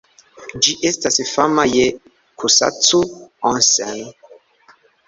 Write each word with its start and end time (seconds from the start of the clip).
Ĝi 0.67 0.71
estas 0.91 1.19
fama 1.33 1.67
je 1.73 1.85
Kusacu-Onsen. 2.45 4.07